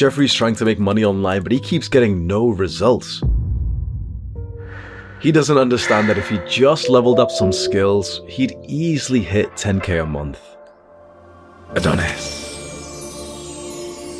[0.00, 3.22] Jeffrey's trying to make money online, but he keeps getting no results.
[5.20, 10.02] He doesn't understand that if he just leveled up some skills, he'd easily hit 10k
[10.02, 10.40] a month.
[11.74, 12.48] Adonis.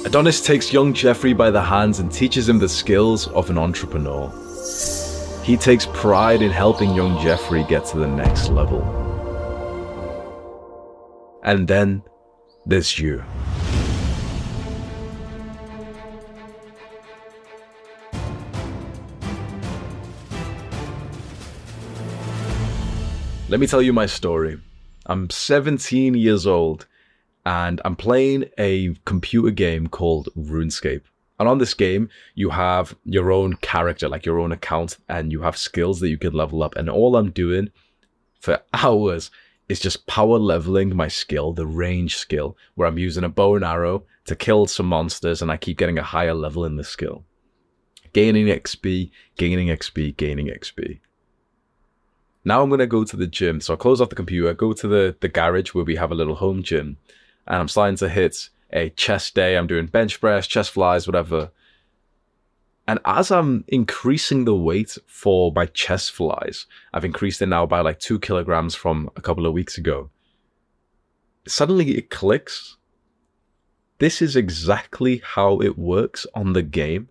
[0.05, 4.31] Adonis takes young Jeffrey by the hands and teaches him the skills of an entrepreneur.
[5.43, 8.83] He takes pride in helping young Jeffrey get to the next level.
[11.43, 12.03] And then
[12.67, 13.25] there's you.
[23.51, 24.61] Let me tell you my story.
[25.07, 26.87] I'm 17 years old
[27.45, 31.03] and I'm playing a computer game called RuneScape.
[31.41, 35.43] And on this game, you have your own character, like your own account, and you
[35.43, 36.77] have skills that you can level up.
[36.77, 37.71] And all I'm doing
[38.39, 39.33] for hours
[39.69, 43.65] is just power leveling my skill, the range skill, where I'm using a bow and
[43.65, 47.25] arrow to kill some monsters and I keep getting a higher level in the skill.
[48.13, 51.01] Gaining XP, gaining XP, gaining XP.
[52.45, 53.61] Now I'm going to go to the gym.
[53.61, 56.15] So I close off the computer, go to the, the garage where we have a
[56.15, 56.97] little home gym,
[57.47, 59.57] and I'm starting to hit a chest day.
[59.57, 61.51] I'm doing bench press, chest flies, whatever.
[62.89, 67.83] And as I'm increasing the weight for my chest flies, I've increased it now by
[67.83, 70.11] like two kilograms from a couple of weeks ago.
[71.47, 72.79] Suddenly it clicks.
[73.99, 77.10] This is exactly how it works on the game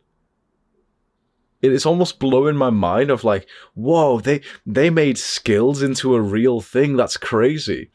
[1.62, 6.22] it is almost blowing my mind of like whoa they they made skills into a
[6.22, 7.92] real thing that's crazy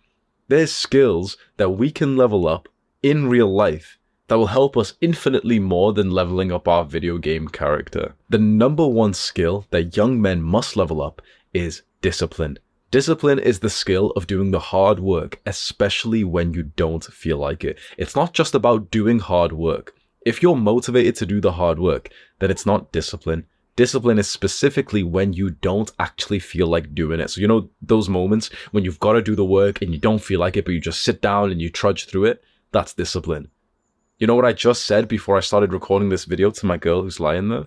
[0.49, 2.69] there's skills that we can level up
[3.03, 3.99] in real life
[4.29, 8.87] that will help us infinitely more than leveling up our video game character the number
[8.87, 11.21] one skill that young men must level up
[11.53, 12.59] is discipline
[12.95, 17.65] Discipline is the skill of doing the hard work, especially when you don't feel like
[17.65, 17.77] it.
[17.99, 19.97] It's not just about doing hard work.
[20.25, 23.47] If you're motivated to do the hard work, then it's not discipline.
[23.77, 27.31] Discipline is specifically when you don't actually feel like doing it.
[27.31, 30.23] So, you know, those moments when you've got to do the work and you don't
[30.23, 32.45] feel like it, but you just sit down and you trudge through it.
[32.71, 33.49] That's discipline.
[34.19, 37.03] You know what I just said before I started recording this video to my girl
[37.03, 37.67] who's lying there?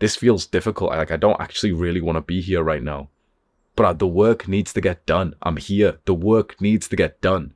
[0.00, 0.90] This feels difficult.
[0.90, 3.10] Like, I don't actually really want to be here right now.
[3.76, 5.34] But the work needs to get done.
[5.42, 5.98] I'm here.
[6.04, 7.54] The work needs to get done.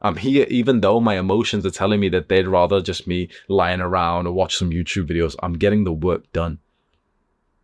[0.00, 3.80] I'm here even though my emotions are telling me that they'd rather just me lying
[3.80, 5.36] around or watch some YouTube videos.
[5.40, 6.58] I'm getting the work done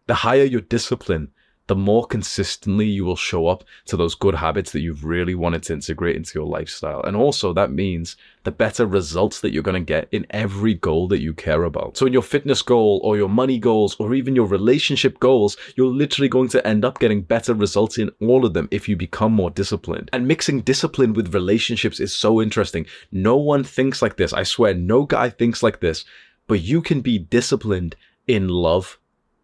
[0.09, 1.31] the higher your discipline,
[1.69, 5.63] the more consistently you will show up to those good habits that you've really wanted
[5.63, 7.03] to integrate into your lifestyle.
[7.03, 11.09] And also, that means the better results that you're going to get in every goal
[11.09, 11.99] that you care about.
[11.99, 15.93] So, in your fitness goal, or your money goals, or even your relationship goals, you're
[15.93, 19.33] literally going to end up getting better results in all of them if you become
[19.33, 20.09] more disciplined.
[20.15, 22.87] And mixing discipline with relationships is so interesting.
[23.13, 24.33] No one thinks like this.
[24.33, 26.07] I swear, no guy thinks like this.
[26.47, 27.95] But you can be disciplined
[28.27, 28.99] in love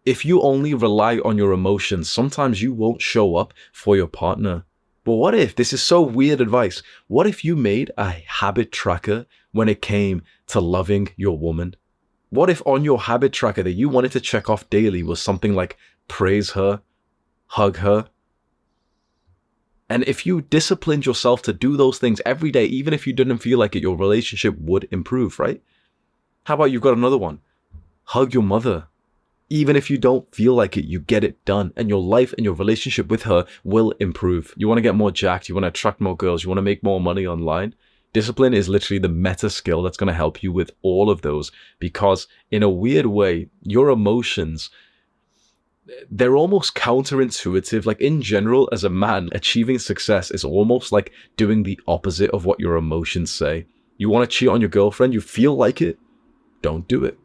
[0.05, 4.65] if you only rely on your emotions, sometimes you won't show up for your partner.
[5.03, 9.25] But what if, this is so weird advice, what if you made a habit tracker
[9.51, 11.75] when it came to loving your woman?
[12.29, 15.53] What if on your habit tracker that you wanted to check off daily was something
[15.53, 15.77] like
[16.07, 16.81] praise her,
[17.47, 18.09] hug her,
[19.89, 23.37] And if you disciplined yourself to do those things every day, even if you didn't
[23.37, 25.61] feel like it, your relationship would improve, right?
[26.45, 27.39] How about you've got another one?
[28.05, 28.87] Hug your mother.
[29.49, 32.43] Even if you don't feel like it, you get it done and your life and
[32.43, 34.53] your relationship with her will improve.
[34.57, 35.47] You want to get more jacked.
[35.47, 36.43] You want to attract more girls.
[36.43, 37.75] You want to make more money online.
[38.11, 41.51] Discipline is literally the meta skill that's going to help you with all of those
[41.79, 44.69] because in a weird way, your emotions
[46.09, 47.85] they're almost counterintuitive.
[47.85, 52.45] Like in general, as a man, achieving success is almost like doing the opposite of
[52.45, 53.65] what your emotions say.
[53.97, 55.97] You want to cheat on your girlfriend, you feel like it,
[56.61, 57.17] don't do it.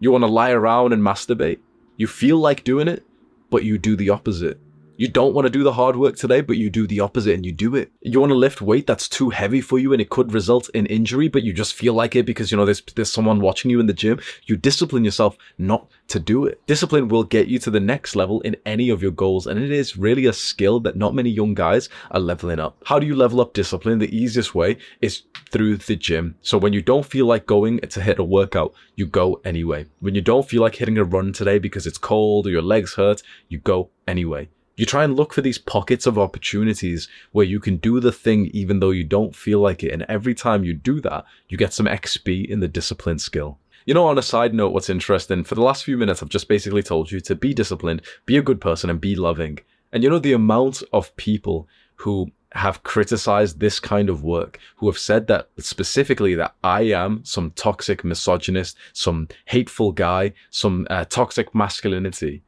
[0.00, 1.60] You want to lie around and masturbate,
[1.98, 3.04] you feel like doing it,
[3.50, 4.58] but you do the opposite.
[5.00, 7.46] You don't want to do the hard work today, but you do the opposite and
[7.46, 7.92] you do it.
[8.00, 10.86] You want to lift weight that's too heavy for you and it could result in
[10.86, 13.78] injury, but you just feel like it because, you know, there's, there's someone watching you
[13.78, 14.18] in the gym.
[14.46, 16.60] You discipline yourself not to do it.
[16.66, 19.46] Discipline will get you to the next level in any of your goals.
[19.46, 22.82] And it is really a skill that not many young guys are leveling up.
[22.84, 24.00] How do you level up discipline?
[24.00, 25.22] The easiest way is
[25.52, 26.34] through the gym.
[26.42, 29.86] So when you don't feel like going to hit a workout, you go anyway.
[30.00, 32.94] When you don't feel like hitting a run today because it's cold or your legs
[32.94, 34.48] hurt, you go anyway.
[34.78, 38.46] You try and look for these pockets of opportunities where you can do the thing
[38.54, 39.92] even though you don't feel like it.
[39.92, 43.58] And every time you do that, you get some XP in the discipline skill.
[43.86, 46.46] You know, on a side note, what's interesting, for the last few minutes, I've just
[46.46, 49.58] basically told you to be disciplined, be a good person, and be loving.
[49.90, 51.66] And you know, the amount of people
[51.96, 57.24] who have criticized this kind of work, who have said that specifically that I am
[57.24, 62.42] some toxic misogynist, some hateful guy, some uh, toxic masculinity.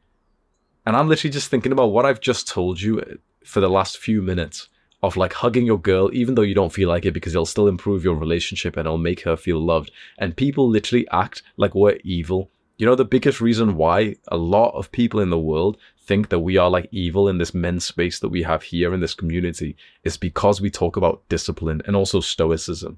[0.85, 4.21] And I'm literally just thinking about what I've just told you for the last few
[4.21, 4.67] minutes
[5.03, 7.67] of like hugging your girl, even though you don't feel like it, because it'll still
[7.67, 9.91] improve your relationship and it'll make her feel loved.
[10.17, 12.51] And people literally act like we're evil.
[12.77, 16.39] You know, the biggest reason why a lot of people in the world think that
[16.39, 19.75] we are like evil in this men's space that we have here in this community
[20.03, 22.97] is because we talk about discipline and also stoicism.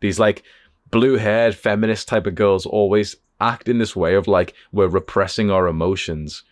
[0.00, 0.42] These like
[0.90, 5.50] blue haired feminist type of girls always act in this way of like we're repressing
[5.50, 6.42] our emotions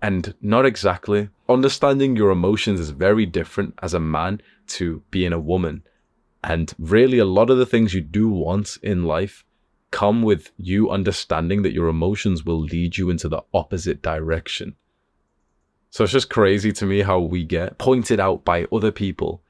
[0.00, 1.28] and not exactly.
[1.48, 5.82] Understanding your emotions is very different as a man to being a woman.
[6.44, 9.44] And really, a lot of the things you do want in life
[9.90, 14.76] come with you understanding that your emotions will lead you into the opposite direction.
[15.90, 19.42] So it's just crazy to me how we get pointed out by other people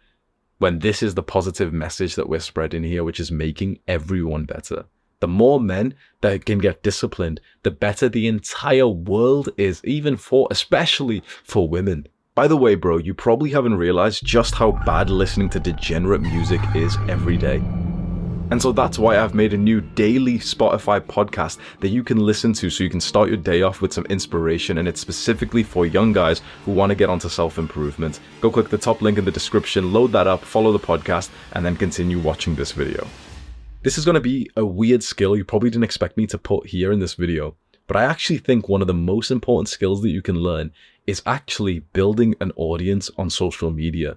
[0.59, 4.87] when this is the positive message that we're spreading here, which is making everyone better.
[5.21, 10.47] The more men that can get disciplined, the better the entire world is, even for,
[10.51, 12.07] especially for women.
[12.37, 16.61] By the way, bro, you probably haven't realized just how bad listening to degenerate music
[16.77, 17.57] is every day.
[18.51, 22.53] And so that's why I've made a new daily Spotify podcast that you can listen
[22.55, 24.79] to so you can start your day off with some inspiration.
[24.79, 28.21] And it's specifically for young guys who want to get onto self improvement.
[28.41, 31.67] Go click the top link in the description, load that up, follow the podcast, and
[31.67, 33.07] then continue watching this video.
[33.83, 36.67] This is going to be a weird skill you probably didn't expect me to put
[36.67, 37.55] here in this video,
[37.87, 40.73] but I actually think one of the most important skills that you can learn
[41.07, 44.17] is actually building an audience on social media.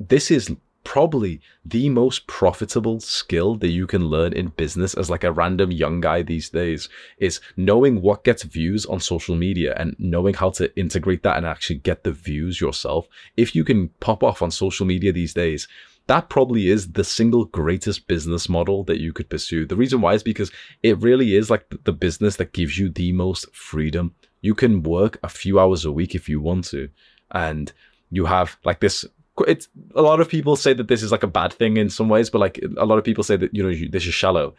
[0.00, 5.24] This is probably the most profitable skill that you can learn in business as like
[5.24, 9.96] a random young guy these days is knowing what gets views on social media and
[9.98, 13.06] knowing how to integrate that and actually get the views yourself.
[13.36, 15.68] If you can pop off on social media these days,
[16.06, 19.66] that probably is the single greatest business model that you could pursue.
[19.66, 20.52] The reason why is because
[20.82, 24.14] it really is like the business that gives you the most freedom.
[24.42, 26.90] You can work a few hours a week if you want to,
[27.30, 27.72] and
[28.10, 29.04] you have like this.
[29.48, 32.08] It's a lot of people say that this is like a bad thing in some
[32.08, 34.54] ways, but like a lot of people say that you know this is shallow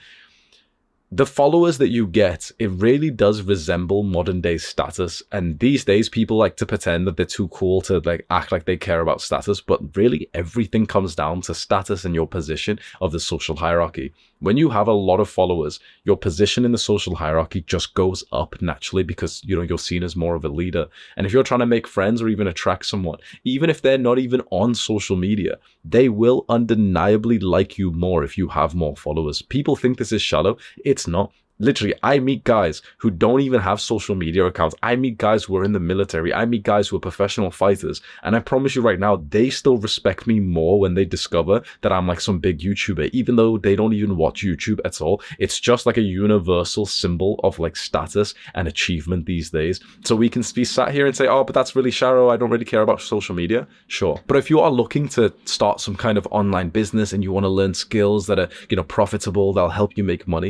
[1.15, 5.23] the followers that you get, it really does resemble modern day status.
[5.31, 8.65] And these days, people like to pretend that they're too cool to like act like
[8.65, 13.13] they care about status, but really everything comes down to status and your position of
[13.13, 14.13] the social hierarchy.
[14.39, 18.23] When you have a lot of followers, your position in the social hierarchy just goes
[18.33, 20.87] up naturally because, you know, you're seen as more of a leader.
[21.15, 24.19] And if you're trying to make friends or even attract someone, even if they're not
[24.19, 29.41] even on social media, they will undeniably like you more if you have more followers.
[29.41, 30.57] People think this is shallow.
[30.83, 31.31] It's not.
[31.59, 34.75] Literally, I meet guys who don't even have social media accounts.
[34.83, 36.33] I meet guys who are in the military.
[36.33, 38.01] I meet guys who are professional fighters.
[38.23, 41.93] And I promise you right now, they still respect me more when they discover that
[41.93, 45.21] I'm like some big YouTuber, even though they don't even watch YouTube at all.
[45.39, 49.79] It's just like a universal symbol of like status and achievement these days.
[50.03, 52.29] So we can be sat here and say, oh, but that's really shallow.
[52.29, 53.65] I don't really care about social media.
[53.87, 54.19] Sure.
[54.27, 57.45] But if you are looking to start some kind of online business and you want
[57.45, 60.49] to learn skills that are, you know, profitable, that'll help you make money,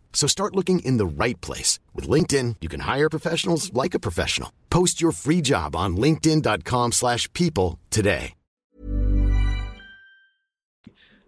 [0.13, 1.79] So start looking in the right place.
[1.95, 4.51] With LinkedIn, you can hire professionals like a professional.
[4.69, 8.35] Post your free job on linkedin.com slash people today.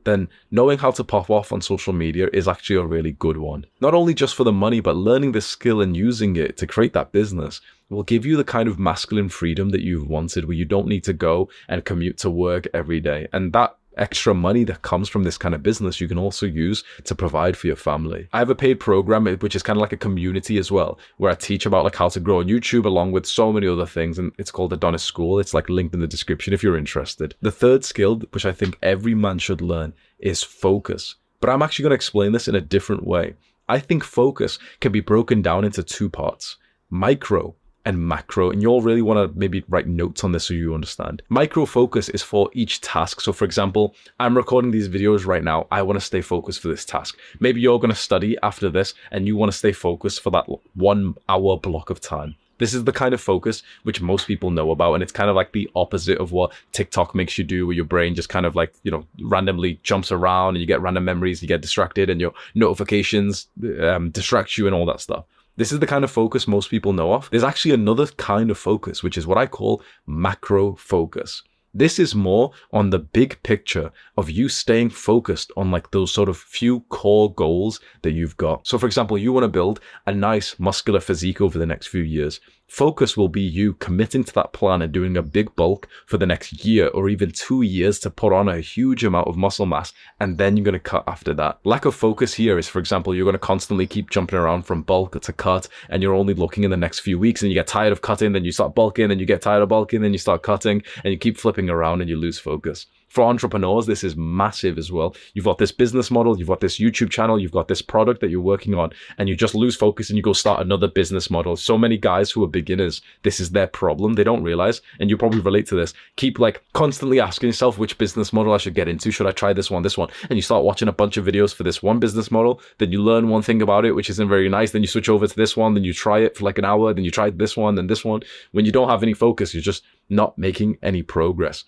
[0.03, 3.65] then knowing how to pop off on social media is actually a really good one.
[3.81, 6.93] Not only just for the money, but learning this skill and using it to create
[6.93, 10.65] that business will give you the kind of masculine freedom that you've wanted where you
[10.65, 13.27] don't need to go and commute to work every day.
[13.31, 16.83] And that extra money that comes from this kind of business you can also use
[17.03, 18.27] to provide for your family.
[18.33, 20.99] I have a paid program eh, which is kind of like a community as well
[21.17, 23.85] where I teach about like how to grow on YouTube along with so many other
[23.85, 25.39] things and it's called Adonis School.
[25.39, 27.35] It's like linked in the description if you're interested.
[27.41, 31.15] The third skill which I think every man should learn is focus.
[31.39, 33.35] But I'm actually going to explain this in a different way.
[33.67, 36.57] I think focus can be broken down into two parts.
[36.89, 38.49] Micro and macro.
[38.49, 41.21] And you'll really want to maybe write notes on this so you understand.
[41.29, 43.21] Micro focus is for each task.
[43.21, 45.67] So, for example, I'm recording these videos right now.
[45.71, 47.17] I want to stay focused for this task.
[47.39, 50.45] Maybe you're going to study after this and you want to stay focused for that
[50.75, 52.35] one hour block of time.
[52.59, 55.35] This is the kind of focus which most people know about, and it's kind of
[55.35, 58.55] like the opposite of what TikTok makes you do, where your brain just kind of
[58.55, 62.21] like, you know, randomly jumps around and you get random memories, you get distracted, and
[62.21, 63.47] your notifications
[63.81, 65.25] um, distract you and all that stuff.
[65.55, 67.29] This is the kind of focus most people know of.
[67.29, 71.43] There's actually another kind of focus, which is what I call macro focus.
[71.75, 76.29] This is more on the big picture of you staying focused on like those sort
[76.29, 78.65] of few core goals that you've got.
[78.67, 82.03] So, for example, you want to build a nice muscular physique over the next few
[82.03, 82.39] years.
[82.73, 86.25] Focus will be you committing to that plan and doing a big bulk for the
[86.25, 89.93] next year or even two years to put on a huge amount of muscle mass,
[90.19, 91.59] and then you're going to cut after that.
[91.65, 94.81] Lack of focus here is, for example, you're going to constantly keep jumping around from
[94.81, 97.67] bulk to cut, and you're only looking in the next few weeks, and you get
[97.67, 100.17] tired of cutting, then you start bulking, then you get tired of bulking, then you
[100.17, 104.15] start cutting, and you keep flipping around and you lose focus for entrepreneurs, this is
[104.15, 105.15] massive as well.
[105.35, 108.31] You've got this business model, you've got this YouTube channel, you've got this product that
[108.31, 111.55] you're working on, and you just lose focus and you go start another business model.
[111.55, 114.13] So many guys who are beginners, this is their problem.
[114.13, 115.93] They don't realize, and you probably relate to this.
[116.15, 119.11] Keep like constantly asking yourself which business model I should get into.
[119.11, 120.09] Should I try this one, this one?
[120.31, 122.61] And you start watching a bunch of videos for this one business model.
[122.79, 124.71] Then you learn one thing about it, which isn't very nice.
[124.71, 125.75] Then you switch over to this one.
[125.75, 126.91] Then you try it for like an hour.
[126.95, 128.23] Then you try this one, then this one.
[128.53, 131.65] When you don't have any focus, you're just not making any progress.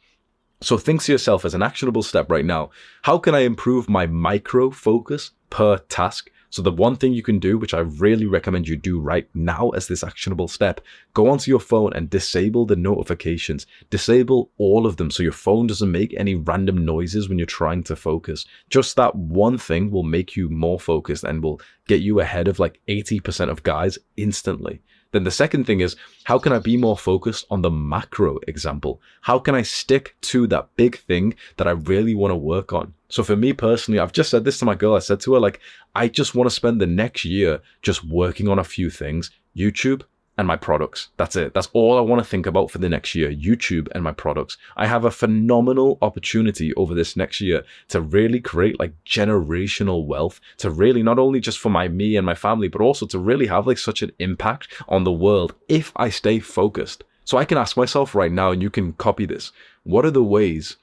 [0.66, 2.72] So think to yourself as an actionable step right now,
[3.04, 6.32] how can I improve my micro focus per task?
[6.50, 9.70] So the one thing you can do, which I really recommend you do right now
[9.76, 10.82] as this actionable step,
[11.14, 13.68] go onto your phone and disable the notifications.
[13.92, 17.84] Disable all of them so your phone doesn't make any random noises when you're trying
[17.84, 18.48] to focus.
[18.72, 22.58] Just that one thing will make you more focused and will get you ahead of
[22.58, 24.82] like 80% of guys instantly.
[25.16, 25.96] Then the second thing is,
[26.26, 29.02] how can I be more focused on the macro example?
[29.22, 32.94] How can I stick to that big thing that I really want to work on?
[33.08, 34.94] So for me personally, I've just said this to my girl.
[34.94, 35.62] I said to her, like,
[35.96, 39.32] I just want to spend the next year just working on a few things.
[39.56, 40.02] YouTube,
[40.38, 41.10] and my products.
[41.18, 41.54] That's it.
[41.54, 44.58] That's all I want to think about for the next year YouTube and my products.
[44.76, 50.40] I have a phenomenal opportunity over this next year to really create like generational wealth,
[50.58, 53.48] to really not only just for my me and my family, but also to really
[53.48, 57.04] have like such an impact on the world if I stay focused.
[57.24, 59.52] So I can ask myself right now, and you can copy this
[59.84, 60.78] what are the ways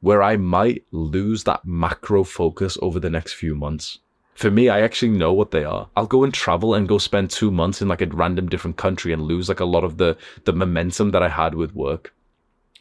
[0.00, 3.98] where I might lose that macro focus over the next few months?
[4.38, 5.88] For me, I actually know what they are.
[5.96, 9.12] I'll go and travel and go spend two months in like a random different country
[9.12, 12.14] and lose like a lot of the the momentum that I had with work.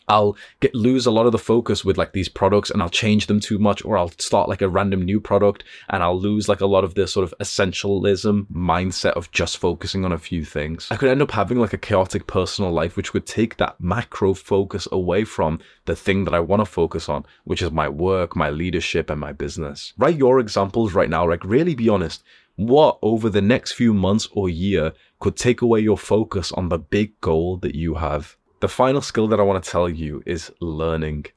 [0.08, 3.28] I'll get lose a lot of the focus with like these products and I'll change
[3.28, 6.62] them too much or I'll start like a random new product and I'll lose like
[6.62, 10.88] a lot of this sort of essentialism mindset of just focusing on a few things.
[10.90, 14.34] I could end up having like a chaotic personal life which would take that macro
[14.34, 18.36] focus away from the thing that I want to focus on, which is my work,
[18.36, 19.94] my leadership and my business.
[19.98, 22.24] Write your examples right now, like really be honest.
[22.56, 26.80] What over the next few months or year could take away your focus on the
[26.80, 28.38] big goal that you have?
[28.60, 31.28] The final skill that I want to tell you is learning.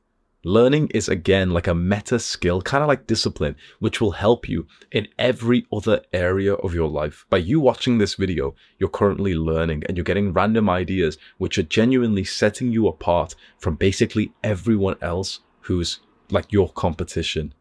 [0.42, 4.66] Learning is again like a meta skill, kind of like discipline, which will help you
[4.90, 7.26] in every other area of your life.
[7.28, 11.62] By you watching this video, you're currently learning and you're getting random ideas which are
[11.62, 16.00] genuinely setting you apart from basically everyone else who's
[16.30, 17.52] like your competition.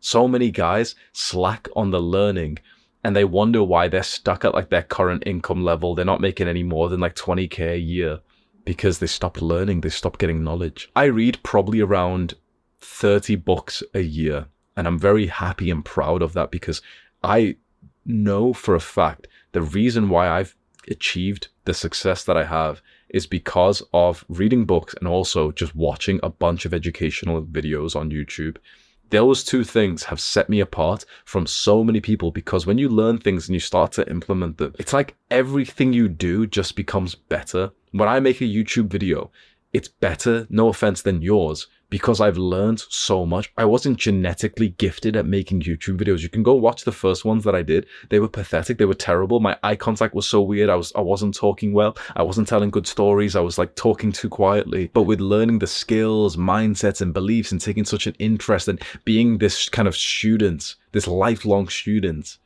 [0.00, 2.58] So many guys slack on the learning
[3.04, 5.94] and they wonder why they're stuck at like their current income level.
[5.94, 8.22] They're not making any more than like 20k a year
[8.68, 10.90] because they stopped learning, they stopped getting knowledge.
[10.94, 12.34] I read probably around
[12.80, 16.82] 30 books a year, and I'm very happy and proud of that because
[17.22, 17.56] I
[18.04, 20.54] know for a fact the reason why I've
[20.86, 26.20] achieved the success that I have is because of reading books and also just watching
[26.22, 28.58] a bunch of educational videos on YouTube.
[29.08, 33.16] Those two things have set me apart from so many people because when you learn
[33.16, 37.72] things and you start to implement them, it's like everything you do just becomes better
[37.92, 39.30] when I make a YouTube video,
[39.72, 43.52] it's better, no offense, than yours because I've learned so much.
[43.56, 46.22] I wasn't genetically gifted at making YouTube videos.
[46.22, 47.86] You can go watch the first ones that I did.
[48.10, 48.78] They were pathetic.
[48.78, 49.40] They were terrible.
[49.40, 50.68] My eye contact was so weird.
[50.68, 51.96] I was I wasn't talking well.
[52.16, 53.36] I wasn't telling good stories.
[53.36, 54.90] I was like talking too quietly.
[54.92, 59.38] But with learning the skills, mindsets and beliefs and taking such an interest and being
[59.38, 62.38] this kind of student, this lifelong student,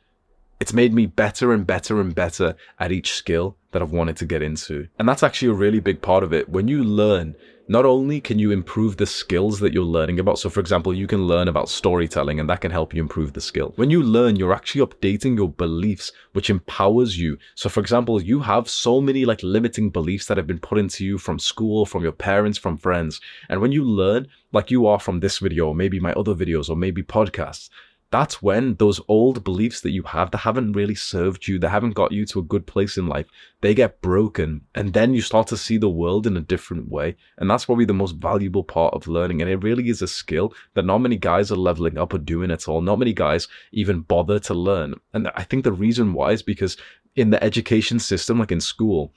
[0.63, 4.25] it's made me better and better and better at each skill that I've wanted to
[4.25, 4.87] get into.
[4.97, 6.47] And that's actually a really big part of it.
[6.47, 7.35] When you learn,
[7.67, 11.05] not only can you improve the skills that you're learning about, so for example, you
[11.05, 13.73] can learn about storytelling and that can help you improve the skill.
[13.75, 17.37] When you learn, you're actually updating your beliefs, which empowers you.
[17.55, 21.03] So for example, you have so many like limiting beliefs that have been put into
[21.03, 23.19] you from school, from your parents, from friends.
[23.49, 26.69] And when you learn, like you are from this video, or maybe my other videos,
[26.69, 27.69] or maybe podcasts,
[28.13, 31.95] that's when those old beliefs that you have that haven't really served you, that haven't
[31.95, 33.25] got you to a good place in life,
[33.61, 34.61] they get broken.
[34.75, 37.15] And then you start to see the world in a different way.
[37.39, 39.41] And that's probably the most valuable part of learning.
[39.41, 42.51] And it really is a skill that not many guys are leveling up or doing
[42.51, 42.81] at all.
[42.81, 44.93] Not many guys even bother to learn.
[45.13, 46.77] And I think the reason why is because
[47.15, 49.11] in the education system, like in school,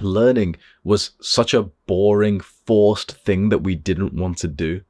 [0.00, 4.80] learning was such a boring, forced thing that we didn't want to do.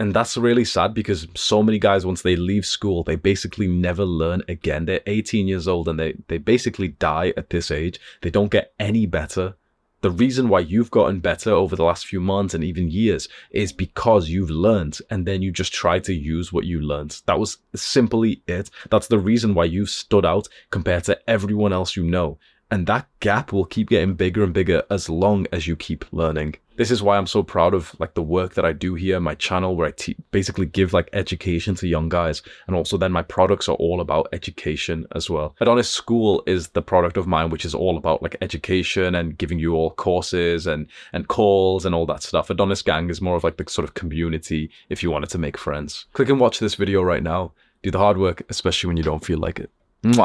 [0.00, 4.06] And that's really sad because so many guys, once they leave school, they basically never
[4.06, 4.86] learn again.
[4.86, 8.00] They're 18 years old and they, they basically die at this age.
[8.22, 9.56] They don't get any better.
[10.00, 13.74] The reason why you've gotten better over the last few months and even years is
[13.74, 17.20] because you've learned and then you just try to use what you learned.
[17.26, 18.70] That was simply it.
[18.88, 22.38] That's the reason why you've stood out compared to everyone else you know.
[22.70, 26.54] And that gap will keep getting bigger and bigger as long as you keep learning.
[26.76, 29.34] This is why I'm so proud of like the work that I do here, my
[29.34, 32.42] channel where I te- basically give like education to young guys.
[32.66, 35.54] And also then my products are all about education as well.
[35.60, 39.58] Adonis School is the product of mine, which is all about like education and giving
[39.58, 42.48] you all courses and, and calls and all that stuff.
[42.48, 45.58] Adonis Gang is more of like the sort of community if you wanted to make
[45.58, 46.06] friends.
[46.12, 47.52] Click and watch this video right now.
[47.82, 49.70] Do the hard work, especially when you don't feel like it.
[50.02, 50.24] Mwah.